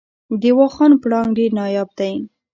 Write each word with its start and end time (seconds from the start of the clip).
د 0.41 0.43
واخان 0.59 0.91
پړانګ 1.01 1.29
ډیر 1.37 1.51
نایاب 1.59 1.89
دی 1.99 2.13